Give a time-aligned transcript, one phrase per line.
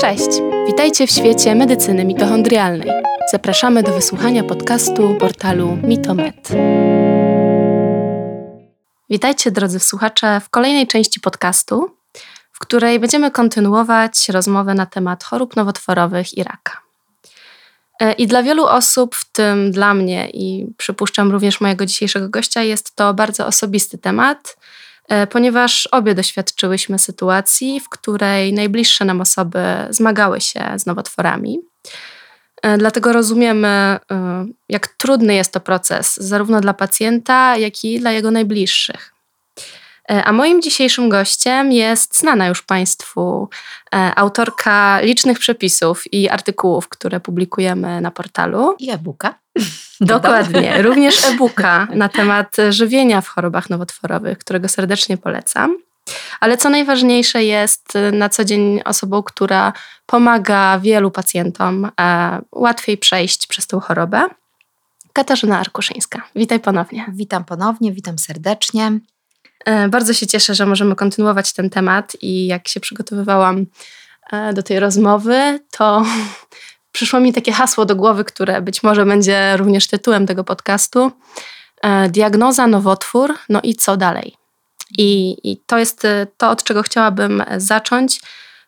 [0.00, 0.28] Cześć!
[0.66, 2.90] Witajcie w świecie medycyny mitochondrialnej.
[3.32, 6.48] Zapraszamy do wysłuchania podcastu portalu Mitomed.
[9.10, 11.96] Witajcie drodzy słuchacze w kolejnej części podcastu,
[12.52, 16.80] w której będziemy kontynuować rozmowę na temat chorób nowotworowych i raka.
[18.00, 22.62] E, I dla wielu osób, w tym dla mnie i przypuszczam również mojego dzisiejszego gościa,
[22.62, 24.56] jest to bardzo osobisty temat,
[25.30, 31.58] ponieważ obie doświadczyłyśmy sytuacji, w której najbliższe nam osoby zmagały się z nowotworami.
[32.62, 33.98] E, dlatego rozumiemy,
[34.68, 39.14] jak trudny jest to proces, zarówno dla pacjenta, jak i dla jego najbliższych.
[40.10, 43.48] E, a moim dzisiejszym gościem jest znana już Państwu
[43.94, 48.76] e, autorka licznych przepisów i artykułów, które publikujemy na portalu.
[48.78, 49.34] I e-booka.
[50.00, 55.76] Dokładnie, również e-booka na temat żywienia w chorobach nowotworowych, którego serdecznie polecam.
[56.40, 59.72] Ale co najważniejsze, jest na co dzień osobą, która
[60.06, 64.28] pomaga wielu pacjentom e, łatwiej przejść przez tę chorobę.
[65.12, 66.22] Katarzyna Arkuszyńska.
[66.36, 67.06] Witaj ponownie.
[67.12, 68.92] Witam ponownie, witam serdecznie.
[69.64, 73.66] E, bardzo się cieszę, że możemy kontynuować ten temat i jak się przygotowywałam
[74.32, 76.04] e, do tej rozmowy, to
[76.92, 81.12] przyszło mi takie hasło do głowy, które być może będzie również tytułem tego podcastu.
[81.82, 84.36] E, diagnoza, nowotwór, no i co dalej?
[84.98, 88.20] I, I to jest to, od czego chciałabym zacząć,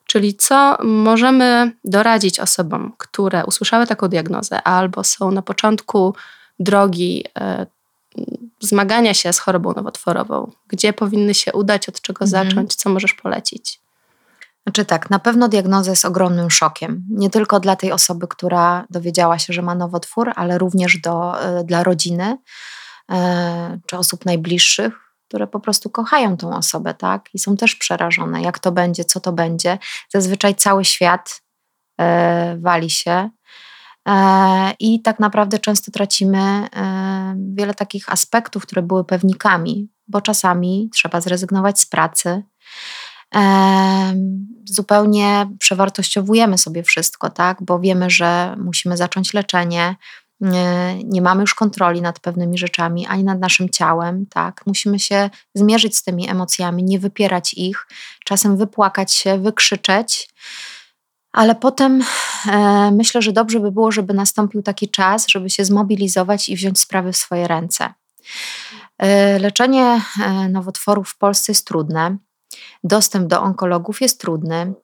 [0.07, 6.15] czyli co możemy doradzić osobom, które usłyszały taką diagnozę albo są na początku
[6.59, 7.25] drogi
[8.61, 10.53] zmagania się z chorobą nowotworową?
[10.69, 12.31] Gdzie powinny się udać, od czego mhm.
[12.31, 13.82] zacząć, co możesz polecić?
[14.67, 17.05] Znaczy tak, na pewno diagnoza jest ogromnym szokiem.
[17.11, 21.65] Nie tylko dla tej osoby, która dowiedziała się, że ma nowotwór, ale również do, e,
[21.65, 22.39] dla rodziny
[23.11, 24.93] e, czy osób najbliższych,
[25.29, 27.29] które po prostu kochają tą osobę, tak?
[27.35, 29.79] I są też przerażone, jak to będzie, co to będzie.
[30.09, 31.43] Zazwyczaj cały świat
[32.01, 33.31] e, wali się
[34.79, 36.69] I tak naprawdę często tracimy
[37.55, 42.43] wiele takich aspektów, które były pewnikami, bo czasami trzeba zrezygnować z pracy.
[44.65, 47.63] Zupełnie przewartościowujemy sobie wszystko, tak?
[47.63, 49.97] bo wiemy, że musimy zacząć leczenie,
[51.05, 54.63] nie mamy już kontroli nad pewnymi rzeczami, ani nad naszym ciałem, tak?
[54.67, 57.87] Musimy się zmierzyć z tymi emocjami, nie wypierać ich,
[58.25, 60.29] czasem wypłakać się, wykrzyczeć,
[61.33, 62.03] ale potem
[62.47, 66.81] e, myślę, że dobrze by było, żeby nastąpił taki czas, żeby się zmobilizować i wziąć
[66.81, 67.95] sprawy w swoje ręce.
[68.99, 72.17] E, leczenie e, nowotworów w Polsce jest trudne,
[72.85, 74.75] dostęp do onkologów jest trudny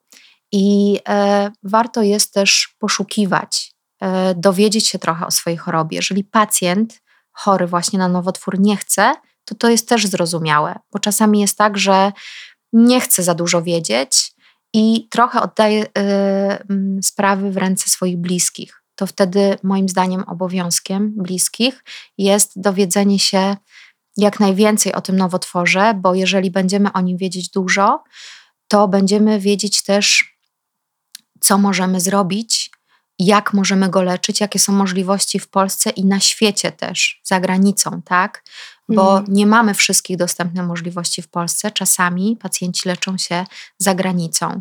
[0.52, 5.96] i e, warto jest też poszukiwać, e, dowiedzieć się trochę o swojej chorobie.
[5.96, 9.14] Jeżeli pacjent chory właśnie na nowotwór nie chce,
[9.44, 12.12] to to jest też zrozumiałe, bo czasami jest tak, że
[12.72, 14.34] nie chce za dużo wiedzieć,
[14.74, 18.82] i trochę oddaje mm, sprawy w ręce swoich bliskich.
[18.94, 21.84] To wtedy, moim zdaniem, obowiązkiem bliskich
[22.18, 23.56] jest dowiedzenie się
[24.18, 28.04] jak najwięcej o tym nowotworze, bo jeżeli będziemy o nim wiedzieć dużo,
[28.68, 30.38] to będziemy wiedzieć też,
[31.40, 32.70] co możemy zrobić,
[33.18, 38.02] jak możemy go leczyć, jakie są możliwości w Polsce i na świecie też, za granicą,
[38.02, 38.44] tak?
[38.88, 39.32] Bo mm.
[39.32, 41.70] nie mamy wszystkich dostępnych możliwości w Polsce.
[41.70, 43.44] Czasami pacjenci leczą się
[43.78, 44.60] za granicą.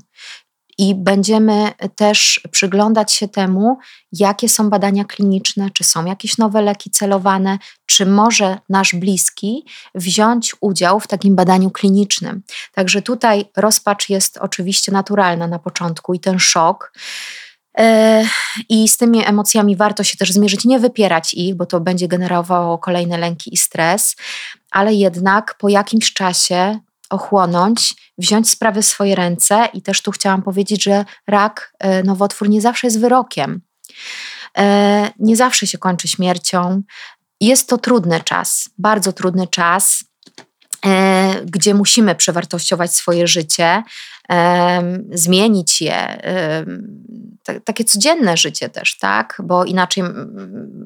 [0.78, 3.78] I będziemy też przyglądać się temu,
[4.12, 10.56] jakie są badania kliniczne, czy są jakieś nowe leki celowane, czy może nasz bliski wziąć
[10.62, 12.44] udział w takim badaniu klinicznym.
[12.74, 16.94] Także tutaj rozpacz jest oczywiście naturalna na początku i ten szok.
[17.78, 18.24] E,
[18.70, 22.78] I z tymi emocjami warto się też zmierzyć, nie wypierać ich, bo to będzie generowało
[22.78, 24.16] kolejne lęki i stres,
[24.72, 26.80] ale jednak po jakimś czasie
[27.10, 32.50] ochłonąć, wziąć sprawy w swoje ręce i też tu chciałam powiedzieć, że rak, e, nowotwór
[32.50, 33.62] nie zawsze jest wyrokiem.
[34.58, 36.82] E, nie zawsze się kończy śmiercią.
[37.42, 40.04] Jest to trudny czas, bardzo trudny czas,
[41.46, 43.84] gdzie musimy przewartościować swoje życie,
[45.12, 46.22] zmienić je,
[47.64, 49.42] takie codzienne życie też, tak?
[49.44, 50.04] Bo inaczej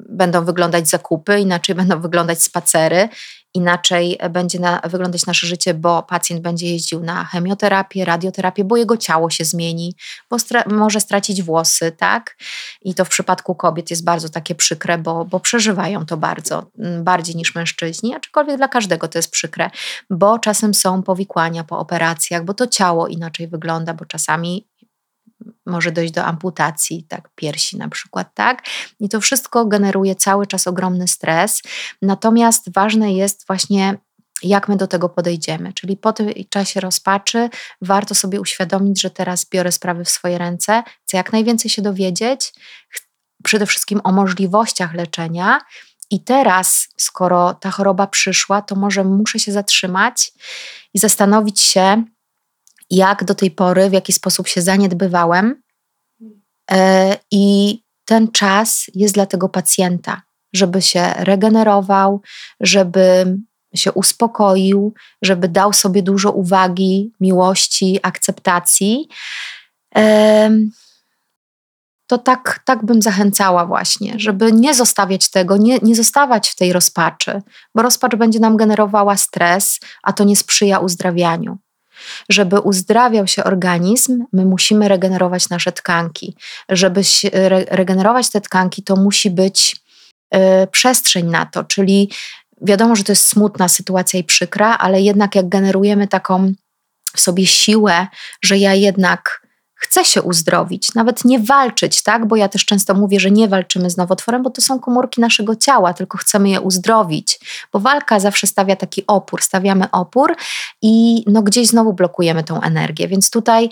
[0.08, 3.08] będą wyglądać zakupy, inaczej będą wyglądać spacery,
[3.54, 8.96] inaczej będzie na, wyglądać nasze życie, bo pacjent będzie jeździł na chemioterapię, radioterapię, bo jego
[8.96, 9.94] ciało się zmieni,
[10.30, 12.36] bo stra może stracić włosy, tak?
[12.82, 16.70] I to w przypadku kobiet jest bardzo takie przykre, bo, bo przeżywają to bardzo,
[17.02, 19.70] bardziej niż mężczyźni, aczkolwiek dla każdego to jest przykre,
[20.10, 24.71] bo czasem są powikłania po operacjach, bo to ciało inaczej wygląda, bo czasami
[25.66, 28.62] może dojść do amputacji, tak, piersi na przykład, tak?
[29.00, 31.62] I to wszystko generuje cały czas ogromny stres.
[32.02, 33.98] Natomiast ważne jest właśnie
[34.42, 35.72] jak my do tego podejdziemy.
[35.72, 37.50] Czyli po tym czasie rozpaczy
[37.80, 42.52] warto sobie uświadomić, że teraz biorę sprawy w swoje ręce, chcę jak najwięcej się dowiedzieć,
[43.44, 45.60] przede wszystkim o możliwościach leczenia.
[46.10, 50.32] I teraz, skoro ta choroba przyszła, to może muszę się zatrzymać
[50.94, 52.04] i zastanowić się,
[52.92, 55.62] jak do tej pory, w jaki sposób się zaniedbywałem.
[56.70, 60.22] E, I ten czas jest dla tego pacjenta,
[60.52, 62.20] żeby się regenerował,
[62.60, 63.36] żeby
[63.74, 69.08] się uspokoił, żeby dał sobie dużo uwagi, miłości, akceptacji.
[72.06, 76.72] To tak, tak bym zachęcała właśnie, żeby nie zostawiać tego, nie, nie zostawać w tej
[76.72, 77.42] rozpaczy,
[77.74, 81.58] bo rozpacz będzie nam generowała stres, a to nie sprzyja uzdrawianiu.
[82.28, 86.36] Żeby uzdrawiał się organizm, my musimy regenerować nasze tkanki.
[86.68, 87.00] Żeby
[87.32, 89.76] re regenerować te tkanki, to musi być
[90.34, 92.10] y, przestrzeń na to, czyli
[92.62, 96.52] wiadomo, że to jest smutna sytuacja i przykra, ale jednak jak generujemy taką
[97.16, 98.06] w sobie siłę,
[98.42, 99.41] że ja jednak
[99.82, 102.26] chcę się uzdrowić, nawet nie walczyć, tak?
[102.26, 105.56] Bo ja też często mówię, że nie walczymy z nowotworem, bo to są komórki naszego
[105.56, 107.40] ciała, tylko chcemy je uzdrowić,
[107.72, 110.36] bo walka zawsze stawia taki opór, stawiamy opór
[110.82, 113.08] i no gdzieś znowu blokujemy tą energię.
[113.08, 113.70] Więc tutaj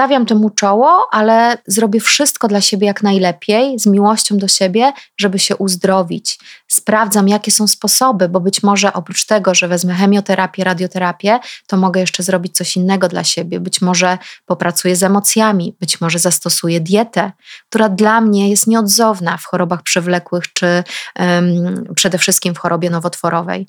[0.00, 5.38] stawiam temu czoło, ale zrobię wszystko dla siebie jak najlepiej, z miłością do siebie, żeby
[5.38, 6.38] się uzdrowić.
[6.68, 12.00] Sprawdzam, jakie są sposoby, bo być może oprócz tego, że wezmę chemioterapię, radioterapię, to mogę
[12.00, 13.60] jeszcze zrobić coś innego dla siebie.
[13.60, 17.32] Być może popracuję z emocjami, być może zastosuję dietę,
[17.68, 20.84] która dla mnie jest nieodzowna w chorobach przewlekłych, czy
[21.18, 23.66] um, przede wszystkim w chorobie nowotworowej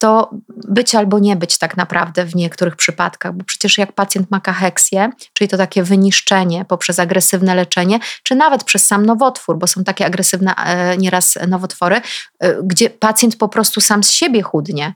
[0.00, 0.30] to
[0.68, 5.10] być albo nie być tak naprawdę w niektórych przypadkach, bo przecież jak pacjent ma kaheksję,
[5.32, 10.06] czyli to takie wyniszczenie poprzez agresywne leczenie, czy nawet przez sam nowotwór, bo są takie
[10.06, 12.00] agresywne e, nieraz nowotwory,
[12.40, 14.94] e, gdzie pacjent po prostu sam z siebie chudnie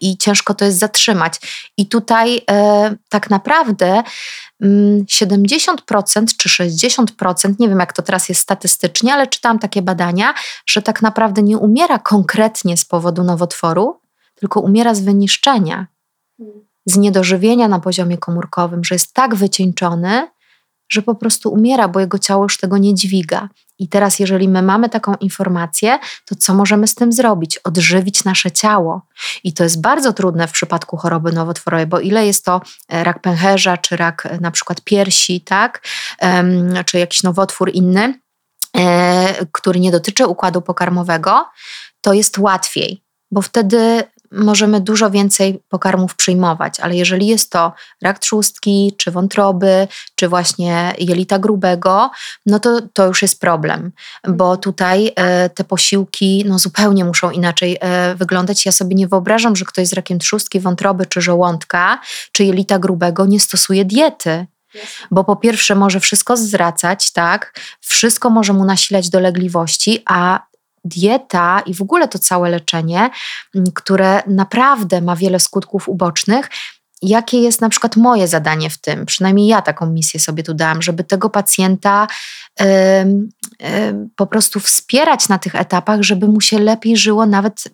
[0.00, 1.34] i ciężko to jest zatrzymać.
[1.76, 2.40] I tutaj
[3.08, 4.02] tak naprawdę
[4.62, 10.34] 70% mm, czy 60%, nie wiem jak to teraz jest statystycznie, ale czytałam takie badania,
[10.66, 14.00] że tak naprawdę nie umiera konkretnie z powodu nowotworu,
[14.34, 15.86] tylko umiera z wyniszczenia,
[16.86, 20.28] z niedożywienia na poziomie komórkowym, że jest tak wycieńczony,
[20.88, 23.48] że po prostu umiera, bo jego ciało już tego nie dźwiga.
[23.78, 27.58] I teraz, jeżeli my mamy taką informację, to co możemy z tym zrobić?
[27.58, 29.02] Odżywić nasze ciało.
[29.44, 33.22] I to jest bardzo trudne w przypadku choroby nowotworowej, bo ile jest to e, rak
[33.22, 35.82] pęcherza, czy rak e, na przykład piersi, tak?
[36.86, 38.20] czy jakiś nowotwór inny,
[38.76, 41.44] e, który nie dotyczy układu pokarmowego,
[42.00, 48.18] to jest łatwiej, bo wtedy możemy dużo więcej pokarmów przyjmować, ale jeżeli jest to rak
[48.18, 52.10] trzustki, czy wątroby, czy właśnie jelita grubego,
[52.46, 53.92] no to to już jest problem,
[54.28, 58.66] bo tutaj e, te posiłki no, zupełnie muszą inaczej e, wyglądać.
[58.66, 62.00] Ja sobie nie wyobrażam, że ktoś z rakiem trzustki, wątroby, czy żołądka,
[62.32, 64.46] czy jelita grubego nie stosuje diety.
[65.10, 67.60] Bo po pierwsze może wszystko zwracać, tak?
[67.80, 70.45] Wszystko może mu nasilać dolegliwości, a
[70.88, 73.10] dieta i w ogóle to całe leczenie,
[73.74, 76.48] które naprawdę ma wiele skutków ubocznych,
[77.02, 80.82] jakie jest na przykład moje zadanie w tym, przynajmniej ja taką misję sobie tu dałam,
[80.82, 82.06] żeby tego pacjenta
[82.60, 87.64] y, y, po prostu wspierać na tych etapach, żeby mu się lepiej żyło nawet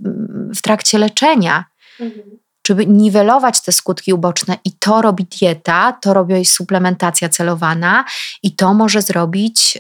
[0.54, 1.64] w trakcie leczenia.
[2.00, 8.04] Mhm żeby niwelować te skutki uboczne i to robi dieta, to robi suplementacja celowana
[8.42, 9.78] i to może zrobić,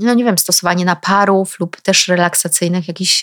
[0.00, 3.22] no nie wiem, stosowanie naparów lub też relaksacyjnych jakichś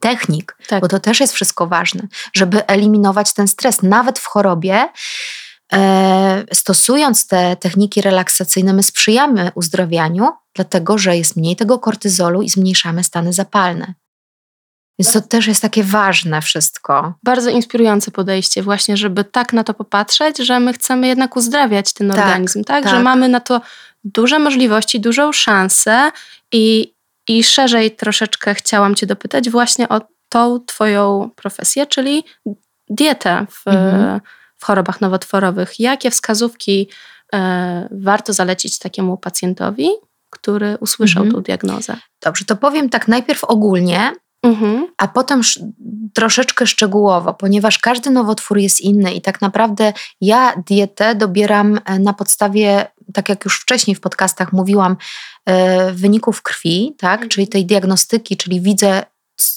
[0.00, 0.80] technik, tak.
[0.80, 2.02] bo to też jest wszystko ważne,
[2.32, 3.82] żeby eliminować ten stres.
[3.82, 4.88] Nawet w chorobie,
[5.72, 12.48] e, stosując te techniki relaksacyjne, my sprzyjamy uzdrowianiu, dlatego że jest mniej tego kortyzolu i
[12.48, 13.94] zmniejszamy stany zapalne.
[15.00, 17.14] Więc to też jest takie ważne wszystko.
[17.22, 22.10] Bardzo inspirujące podejście, właśnie, żeby tak na to popatrzeć, że my chcemy jednak uzdrawiać ten
[22.10, 22.84] tak, organizm, tak?
[22.84, 22.94] tak?
[22.94, 23.60] Że mamy na to
[24.04, 26.10] duże możliwości, dużą szansę
[26.52, 26.94] i,
[27.28, 32.24] i szerzej troszeczkę chciałam Cię dopytać właśnie o tą Twoją profesję, czyli
[32.88, 34.20] dietę w, mhm.
[34.56, 35.80] w chorobach nowotworowych.
[35.80, 36.88] Jakie wskazówki
[37.34, 39.88] e, warto zalecić takiemu pacjentowi,
[40.30, 41.34] który usłyszał mhm.
[41.34, 41.96] tą diagnozę?
[42.22, 44.86] Dobrze, to powiem tak najpierw ogólnie, Mhm.
[44.96, 45.40] A potem
[46.14, 52.12] troszeczkę szczegółowo, ponieważ każdy nowotwór jest inny i tak naprawdę ja dietę dobieram e, na
[52.12, 54.96] podstawie, tak jak już wcześniej w podcastach mówiłam,
[55.46, 57.12] e, wyników krwi, tak?
[57.12, 57.28] Mhm.
[57.28, 59.02] czyli tej diagnostyki, czyli widzę,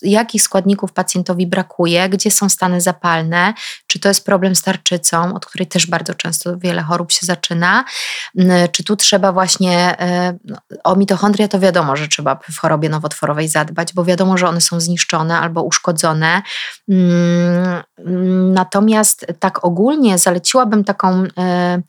[0.02, 3.54] jakich składników pacjentowi brakuje, gdzie są stany zapalne,
[3.88, 7.86] czy to jest problem z tarczycą, od której też bardzo często wiele chorób się zaczyna,
[8.72, 13.48] czy tu trzeba właśnie, e, no, o mitochondria to wiadomo, że trzeba w chorobie nowotworowej
[13.48, 16.42] zadbać, bo wiadomo, że one są zniszczone albo uszkodzone.
[16.90, 21.82] Mm, natomiast tak ogólnie zaleciłabym taką e,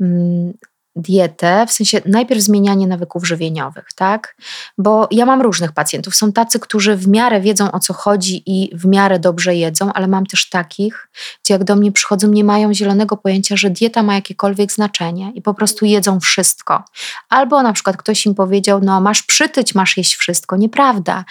[0.00, 0.52] mm,
[1.00, 4.36] dietę, w sensie najpierw zmienianie nawyków żywieniowych, tak?
[4.78, 6.14] Bo ja mam różnych pacjentów.
[6.14, 10.08] Są tacy, którzy w miarę wiedzą o co chodzi i w miarę dobrze jedzą, ale
[10.08, 11.08] mam też takich,
[11.44, 15.42] gdzie jak do mnie przychodzą, nie mają zielonego pojęcia, że dieta ma jakiekolwiek znaczenie i
[15.42, 16.84] po prostu jedzą wszystko.
[17.28, 20.56] Albo na przykład ktoś im powiedział, no masz przytyć, masz jeść wszystko.
[20.56, 21.24] Nieprawda,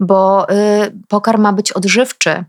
[0.00, 0.54] bo y,
[1.08, 2.44] pokarm ma być odżywczy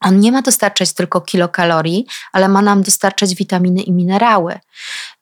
[0.00, 4.58] on nie ma dostarczać tylko kilokalorii, ale ma nam dostarczać witaminy i minerały.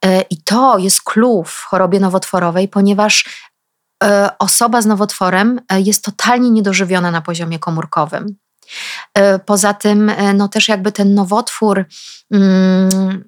[0.05, 3.45] E, I to jest clue w chorobie nowotworowej, ponieważ
[4.05, 8.37] e, osoba z nowotworem e, jest totalnie niedożywiona na poziomie komórkowym.
[9.47, 11.87] Poza tym, no też jakby ten nowotwór
[12.31, 13.25] mm,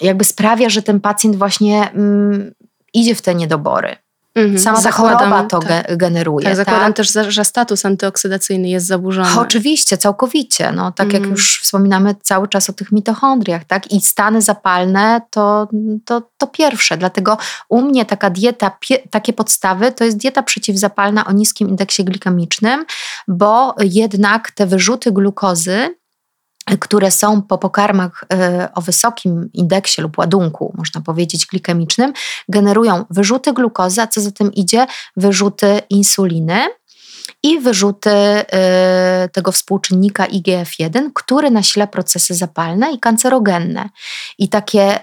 [0.00, 2.54] jakby sprawia, że ten pacjent właśnie mm,
[2.94, 3.96] idzie w te niedobory.
[4.34, 4.58] Mhm.
[4.58, 5.96] Sama ta choroba to tak.
[5.96, 6.44] generuje.
[6.46, 6.96] Tak, zakładam tak?
[6.96, 9.40] też, że status antyoksydacyjny jest zaburzony.
[9.40, 10.72] Oczywiście, całkowicie.
[10.72, 11.30] No, tak jak mhm.
[11.30, 13.92] już wspominamy cały czas o tych mitochondriach, tak?
[13.92, 15.68] I stany zapalne to,
[16.04, 16.96] to, to pierwsze.
[16.96, 18.78] Dlatego u mnie taka dieta,
[19.10, 22.84] takie podstawy to jest dieta przeciwzapalna o niskim indeksie glikemicznym,
[23.28, 25.97] bo jednak te wyrzuty glukozy
[26.76, 32.12] które są po pokarmach e, o wysokim indeksie lub ładunku, można powiedzieć, glikemicznym,
[32.48, 36.68] generują wyrzuty glukozy, a co za tym idzie, wyrzuty insuliny
[37.42, 43.88] i wyrzuty e, tego współczynnika IGF-1, który nasila procesy zapalne i kancerogenne.
[44.38, 44.98] I takie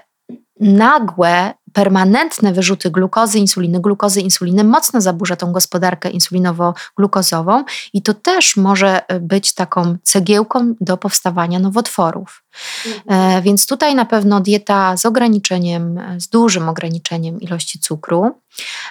[0.60, 7.64] nagłe permanentne wyrzuty glukozy, insuliny, glukozy, insuliny mocno zaburza tą gospodarkę insulinowo-glukozową
[7.94, 12.44] i to też może być taką cegiełką do powstawania nowotworów.
[12.86, 13.38] Mhm.
[13.38, 18.42] E, więc tutaj na pewno dieta z ograniczeniem, z dużym ograniczeniem ilości cukru.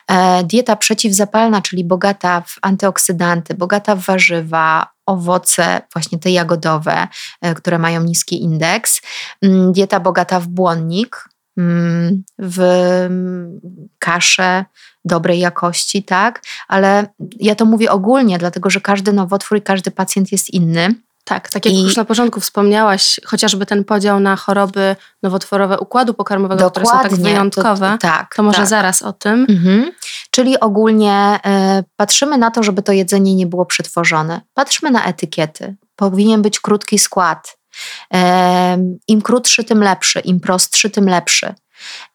[0.09, 7.09] E, dieta przeciwzapalna, czyli bogata w antyoksydanty, bogata w warzywa, owoce, właśnie te jagodowe,
[7.41, 9.03] e, które mają niski indeks.
[9.43, 11.29] Mm, dieta bogata w błonnik,
[12.38, 12.61] w
[13.99, 14.64] kaszę
[15.04, 16.42] dobrej jakości, tak?
[16.68, 17.06] Ale
[17.40, 20.94] ja to mówię ogólnie, dlatego że każdy nowotwór i każdy pacjent jest inny.
[21.25, 21.82] Tak, tak jak I...
[21.82, 27.08] już na początku wspomniałaś, chociażby ten podział na choroby nowotworowe układu pokarmowego, Dokładnie, które są
[27.08, 28.66] tak wyjątkowe, to, tak, to może tak.
[28.66, 29.46] zaraz o tym.
[29.49, 29.90] Mhm.
[30.30, 31.40] Czyli ogólnie
[31.80, 34.40] y, patrzymy na to, żeby to jedzenie nie było przetworzone.
[34.54, 35.76] Patrzmy na etykiety.
[35.96, 37.56] Powinien być krótki skład
[39.09, 41.54] im krótszy, tym lepszy, im prostszy, tym lepszy.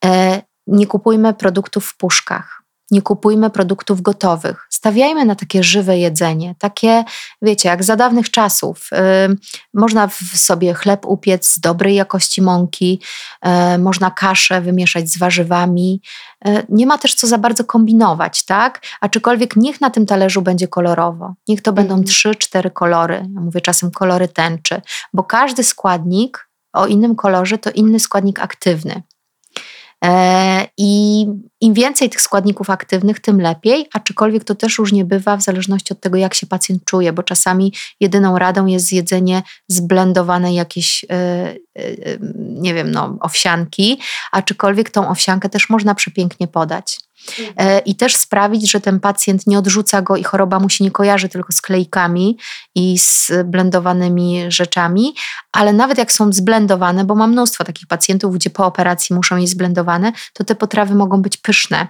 [0.06, 2.64] E, nie kupujmy produktów w puszkach.
[2.92, 4.68] Nie kupujmy produktów gotowych.
[4.70, 7.04] Stawiajmy na takie żywe jedzenie, takie,
[7.42, 8.90] wiecie, jak za dawnych czasów.
[8.92, 9.38] Yy,
[9.74, 13.02] można w sobie chleb upiec z dobrej jakości mąki,
[13.46, 16.02] yy, można kaszę wymieszać z warzywami.
[16.46, 18.82] Yy, nie ma też co za bardzo kombinować, tak?
[19.02, 21.34] Aczkolwiek niech na tym talerzu będzie kolorowo.
[21.48, 22.08] Niech to będą mhm.
[22.08, 23.16] trzy, cztery kolory.
[23.36, 24.82] Ja mówię czasem kolory tęczy,
[25.14, 29.04] bo każdy składnik o innym kolorze to inny składnik aktywny.
[30.06, 31.26] E, I
[31.62, 36.00] im więcej tych składników aktywnych, tym lepiej, aczkolwiek to też różnie bywa w zależności od
[36.00, 42.18] tego, jak się pacjent czuje, bo czasami jedyną radą jest zjedzenie zblendowanej jakiejś, e, e,
[42.38, 44.00] nie wiem, no, owsianki,
[44.32, 47.00] aczkolwiek tą owsiankę też można przepięknie podać.
[47.58, 50.92] E, i też sprawić, że ten pacjent nie odrzuca go i choroba mu się nie
[50.92, 52.38] kojarzy tylko z klejkami
[52.76, 55.16] i z blendowanymi rzeczami,
[55.52, 59.52] ale nawet jak są zblendowane, bo mam mnóstwo takich pacjentów, gdzie po operacji muszą jeść
[59.52, 61.88] zblendowane, to te potrawy mogą być pyszne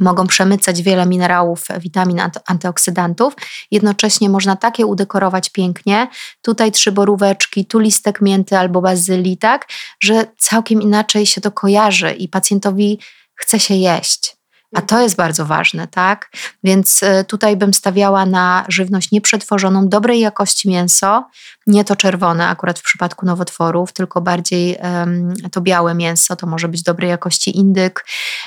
[0.00, 3.34] mogą przemycać wiele minerałów, witamin, antyoksydantów.
[3.70, 6.08] Jednocześnie można takie udekorować pięknie.
[6.42, 9.68] Tutaj trzy boróweczki, tu listek mięty albo bazylii, tak,
[10.00, 12.98] że całkiem inaczej się to kojarzy i pacjentowi
[13.34, 14.36] chce się jeść.
[14.74, 16.30] A to jest bardzo ważne, tak?
[16.64, 21.28] Więc e, tutaj bym stawiała na żywność nieprzetworzoną, dobrej jakości mięso,
[21.66, 26.68] nie to czerwone akurat w przypadku nowotworów, tylko bardziej um, to białe mięso, to może
[26.68, 28.06] być dobrej jakości indyk.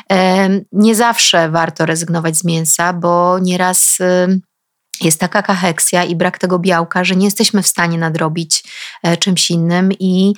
[0.09, 4.41] Um, nie zawsze warto rezygnować z mięsa, bo nieraz um,
[5.01, 8.63] jest taka kacheksja i brak tego białka, że nie jesteśmy w stanie nadrobić
[9.03, 10.33] e, czymś innym i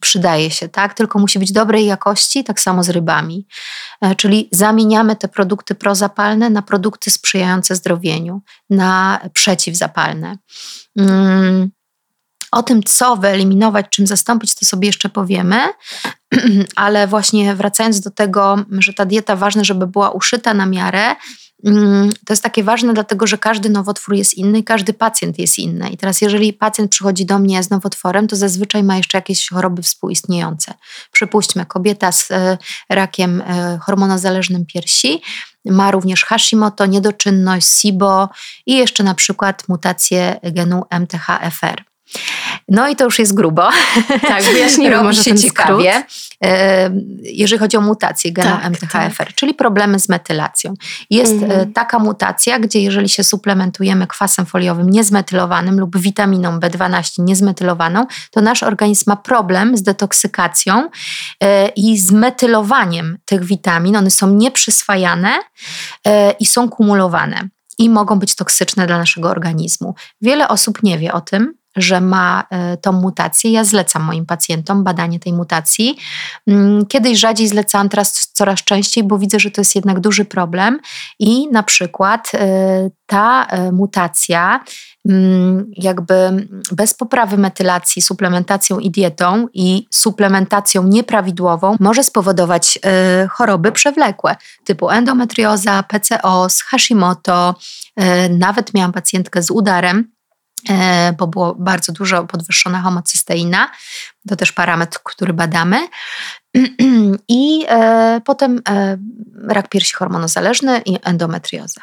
[0.00, 0.94] przydaje się, tak?
[0.94, 3.46] Tylko musi być dobrej jakości, tak samo z rybami.
[4.00, 10.36] E, czyli zamieniamy te produkty prozapalne na produkty sprzyjające zdrowieniu, na przeciwzapalne.
[10.98, 11.70] Mm,
[12.52, 15.56] o tym, co wyeliminować, czym zastąpić, to sobie jeszcze powiemy.
[16.76, 21.16] ale właśnie wracając do tego, że ta dieta ważne, żeby była uszyta na miarę,
[22.26, 25.90] to jest takie ważne, dlatego że każdy nowotwór jest inny i każdy pacjent jest inny.
[25.90, 29.82] I teraz, jeżeli pacjent przychodzi do mnie z nowotworem, to zazwyczaj ma jeszcze jakieś choroby
[29.82, 30.74] współistniejące.
[31.12, 32.58] Przypuśćmy, kobieta z e,
[32.90, 35.22] rakiem e, hormonozależnym piersi
[35.64, 38.28] ma również Hashimoto, niedoczynność, SIBO
[38.66, 41.84] i jeszcze na przykład mutację genu MTHFR.
[42.68, 43.68] No i to już jest grubo.
[44.28, 46.04] Tak, wyjaśnijmy może się ciekawie.
[47.22, 49.34] Jeżeli chodzi o mutację genu tak, MTHFR, tak.
[49.34, 50.74] czyli problemy z metylacją.
[51.10, 51.72] Jest e, mhm.
[51.72, 58.62] taka mutacja, gdzie jeżeli się suplementujemy kwasem foliowym niezmetylowanym lub witaminą B12 niezmetylowaną, to nasz
[58.62, 60.90] organizm ma problem z detoksykacją
[61.42, 63.96] e, i z metylowaniem tych witamin.
[63.96, 65.38] One są nieprzyswajane
[66.06, 69.94] e, i są kumulowane i mogą być toksyczne dla naszego organizmu.
[70.20, 73.52] Wiele osób nie wie o tym, że ma e, tą mutację.
[73.52, 75.96] Ja zlecam moim pacjentom badanie tej mutacji.
[76.46, 80.80] Mm, kiedyś rzadziej zlecałam, teraz coraz częściej, bo widzę, że to jest jednak duży problem
[81.18, 84.64] i na przykład e, ta e, mutacja
[85.08, 92.78] mm, jakby bez poprawy metylacji, suplementacją i dietą i suplementacją nieprawidłową może spowodować
[93.30, 97.54] choroby przewlekłe typu endometrioza, PCOS, Hashimoto.
[98.30, 100.15] Nawet miałam pacjentkę z udarem,
[101.18, 103.70] bo było bardzo dużo podwyższona homocysteina.
[104.28, 105.88] To też parametr, który badamy.
[107.28, 108.98] I e, potem e,
[109.48, 111.80] rak piersi hormonozależny i endometrioza.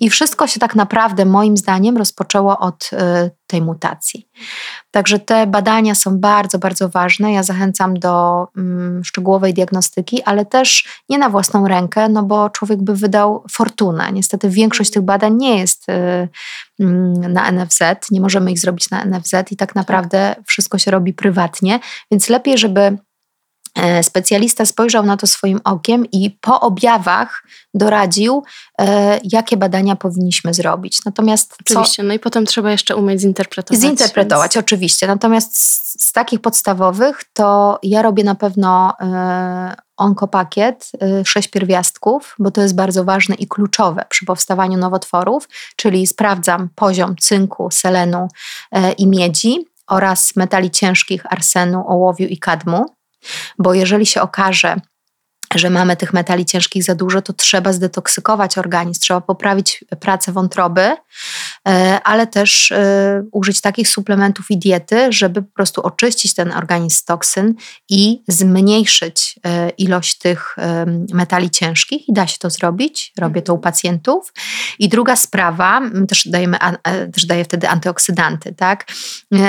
[0.00, 2.96] I wszystko się tak naprawdę, moim zdaniem, rozpoczęło od y,
[3.46, 4.28] tej mutacji.
[4.90, 7.32] Także te badania są bardzo, bardzo ważne.
[7.32, 12.82] Ja zachęcam do mm, szczegółowej diagnostyki, ale też nie na własną rękę, no bo człowiek
[12.82, 14.12] by wydał fortunę.
[14.12, 16.84] Niestety większość tych badań nie jest y, y,
[17.28, 21.80] na NFZ, nie możemy ich zrobić na NFZ i tak naprawdę wszystko się robi prywatnie,
[22.10, 22.98] więc lepiej, żeby
[24.02, 27.42] specjalista spojrzał na to swoim okiem i po objawach
[27.74, 28.44] doradził,
[28.78, 31.04] e, jakie badania powinniśmy zrobić.
[31.04, 33.80] Natomiast oczywiście, co, no i potem trzeba jeszcze umieć zinterpretować.
[33.80, 34.64] Zinterpretować, więc...
[34.64, 35.06] oczywiście.
[35.06, 42.34] Natomiast z, z, takich podstawowych to ja robię na pewno e, onkopakiet, e, sześć pierwiastków,
[42.38, 48.28] bo to jest bardzo ważne i kluczowe przy powstawaniu nowotworów, czyli sprawdzam poziom cynku, selenu
[48.72, 52.86] e, i miedzi oraz metali ciężkich, arsenu, ołowiu i kadmu
[53.58, 54.76] bo jeżeli się okaże,
[55.54, 60.96] że mamy tych metali ciężkich za dużo, to trzeba zdetoksykować organizm, trzeba poprawić pracę wątroby,
[62.04, 67.04] ale też e, użyć takich suplementów i diety, żeby po prostu oczyścić ten organizm z
[67.04, 67.54] toksyn
[67.88, 70.56] i zmniejszyć e, ilość tych
[71.12, 73.12] metali ciężkich i da się to zrobić.
[73.18, 74.32] Robię to u pacjentów.
[74.78, 76.58] I druga sprawa, też dajemy,
[77.12, 78.86] też daję wtedy antyoksydanty, tak?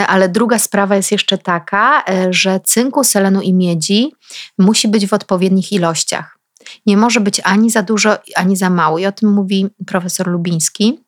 [0.07, 4.11] Ale druga sprawa jest jeszcze taka, że cynku, selenu i miedzi
[4.57, 6.37] musi być w odpowiednich ilościach.
[6.85, 8.99] Nie może być ani za dużo, ani za mało.
[8.99, 11.02] I o tym mówi profesor Lubiński,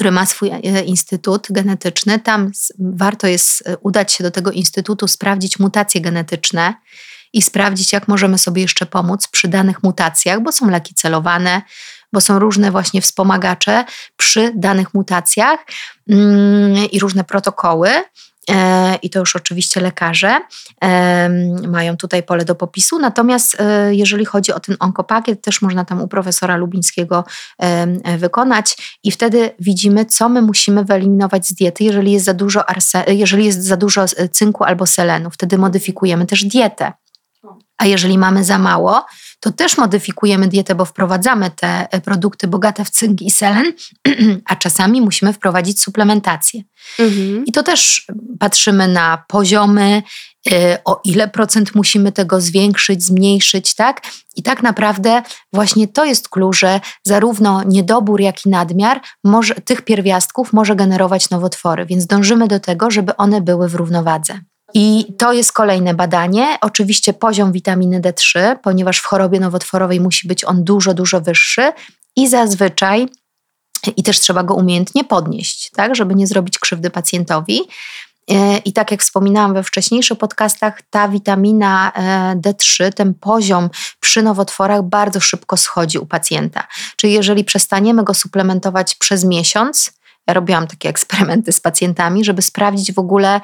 [0.00, 2.18] który ma swój e, instytut genetyczny.
[2.18, 6.74] Tam warto jest e, udać się do tego instytutu, sprawdzić mutacje genetyczne
[7.32, 11.62] i sprawdzić, jak możemy sobie jeszcze pomóc przy danych mutacjach, bo są leki celowane,
[12.12, 13.84] bo są różne właśnie wspomagacze
[14.16, 15.60] przy danych mutacjach
[16.08, 17.90] mm, i różne protokoły.
[18.50, 20.40] E, i to już oczywiście lekarze
[21.68, 22.98] mają tutaj pole do popisu.
[22.98, 27.24] Natomiast e, jeżeli chodzi o ten onkopakiet, też można tam u profesora Lubińskiego
[28.18, 33.04] wykonać i wtedy widzimy, co my musimy wyeliminować z diety, jeżeli jest za dużo, arse,
[33.08, 35.30] jeżeli jest za dużo cynku albo selenu.
[35.30, 36.92] Wtedy modyfikujemy też dietę.
[37.80, 39.06] A jeżeli mamy za mało,
[39.40, 43.72] to też modyfikujemy dietę, bo wprowadzamy te e, produkty bogate w cynk i selen,
[44.50, 46.62] a czasami musimy wprowadzić suplementację.
[46.98, 47.44] Mhm.
[47.46, 48.06] I to też
[48.38, 50.02] patrzymy na poziomy,
[50.52, 54.02] e, o ile procent musimy tego zwiększyć, zmniejszyć, tak?
[54.36, 59.82] I tak naprawdę właśnie to jest klucz, że zarówno niedobór, jak i nadmiar może, tych
[59.82, 64.40] pierwiastków może generować nowotwory, więc dążymy do tego, żeby one były w równowadze.
[64.74, 66.58] I to jest kolejne badanie.
[66.60, 71.72] Oczywiście poziom witaminy D3, ponieważ w chorobie nowotworowej musi być on dużo, dużo wyższy
[72.16, 73.08] i zazwyczaj
[73.96, 77.60] i też trzeba go umiejętnie podnieść, tak, żeby nie zrobić krzywdy pacjentowi.
[78.30, 84.22] E, I tak jak wspominałam we wcześniejszych podcastach, ta witamina e, D3, ten poziom przy
[84.22, 86.66] nowotworach bardzo szybko schodzi u pacjenta.
[86.96, 89.92] Czyli jeżeli przestaniemy go suplementować przez miesiąc,
[90.32, 93.40] robiłam takie eksperymenty z pacjentami, żeby sprawdzić w ogóle,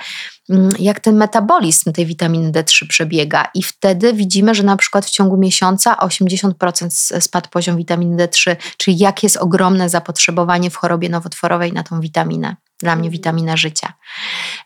[0.50, 3.48] mm, jak ten metabolizm tej witaminy D3 przebiega.
[3.54, 8.98] I wtedy widzimy, że na przykład w ciągu miesiąca 80% spadł poziom witaminy D3, czyli
[8.98, 12.56] jak jest ogromne zapotrzebowanie w chorobie nowotworowej na tą witaminę.
[12.80, 13.92] Dla mnie witamina życia.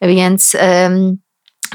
[0.03, 0.57] Więc.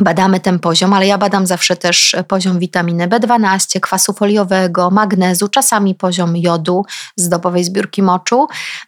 [0.01, 5.95] Badamy ten poziom, ale ja badam zawsze też poziom witaminy B12, kwasu foliowego, magnezu, czasami
[5.95, 8.47] poziom jodu z dobowej zbiórki moczu.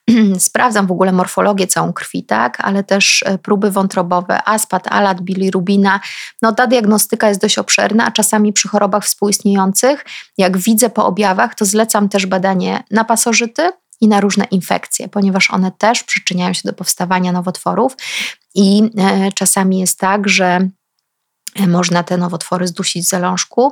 [0.39, 5.99] Sprawdzam w ogóle morfologię całą krwi, tak, ale też e, próby wątrobowe, aspat, alat, bilirubina.
[6.41, 10.05] No ta diagnostyka jest dość obszerna, a czasami przy chorobach współistniejących,
[10.37, 13.69] jak widzę po objawach, to zlecam też badanie na pasożyty,
[14.01, 17.97] i na różne infekcje, ponieważ one też przyczyniają się do powstawania nowotworów.
[18.55, 20.69] I e, czasami jest tak, że
[21.67, 23.71] można te nowotwory zdusić w zalążku,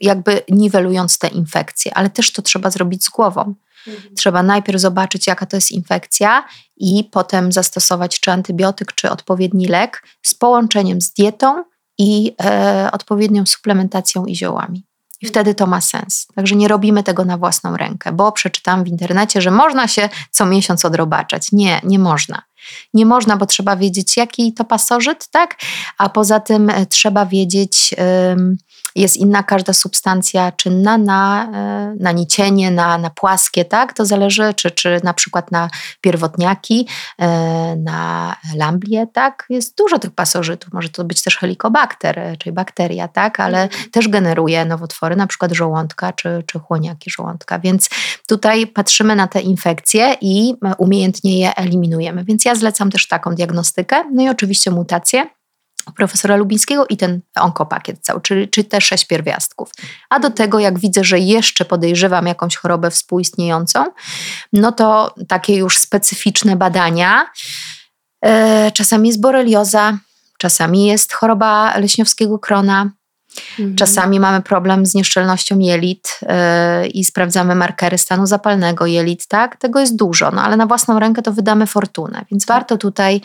[0.00, 3.54] jakby niwelując te infekcje, ale też to trzeba zrobić z głową.
[3.86, 4.14] Mhm.
[4.14, 6.44] Trzeba najpierw zobaczyć, jaka to jest infekcja,
[6.76, 11.64] i potem zastosować czy antybiotyk, czy odpowiedni lek z połączeniem z dietą
[11.98, 14.84] i e, odpowiednią suplementacją i ziołami.
[15.22, 16.26] I wtedy to ma sens.
[16.34, 20.46] Także nie robimy tego na własną rękę, bo przeczytałam w internecie, że można się co
[20.46, 21.52] miesiąc odrobaczać.
[21.52, 22.42] Nie, nie można.
[22.94, 25.56] Nie można, bo trzeba wiedzieć, jaki to pasożyt, tak?
[25.98, 27.94] A poza tym e, trzeba wiedzieć,
[28.96, 33.92] jest inna każda substancja czynna na, e, na nicienie, na, na płaskie, tak?
[33.92, 39.46] To zależy, czy, czy na przykład na pierwotniaki, e, na lamblie, tak?
[39.48, 40.72] Jest dużo tych pasożytów.
[40.72, 43.40] Może to być też helikobakter, czyli bakteria, tak?
[43.40, 43.90] Ale mhm.
[43.90, 47.58] też generuje nowotwory, na przykład żołądka, czy, czy chłoniaki żołądka.
[47.58, 47.88] Więc
[48.26, 52.24] tutaj patrzymy na te infekcje i umiejętnie je eliminujemy.
[52.24, 55.26] Więc ja zlecam też taką diagnostykę, no i oczywiście mutacje
[55.96, 59.70] profesora Lubińskiego i ten onkopakiet cały, czyli, czyli te sześć pierwiastków.
[60.10, 63.84] A do tego, jak widzę, że jeszcze podejrzewam jakąś chorobę współistniejącą,
[64.52, 67.26] no to takie już specyficzne badania.
[68.24, 69.98] E, czasami jest borelioza,
[70.38, 72.90] czasami jest choroba leśniowskiego krona,
[73.58, 73.76] Mhm.
[73.76, 79.56] Czasami mamy problem z nieszczelnością jelit yy, i sprawdzamy markery stanu zapalnego jelit, tak?
[79.56, 82.56] Tego jest dużo, no ale na własną rękę to wydamy fortunę, więc tak.
[82.56, 83.20] warto tutaj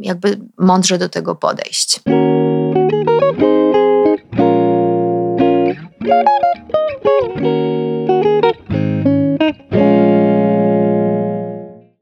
[0.00, 2.00] jakby mądrze do tego podejść.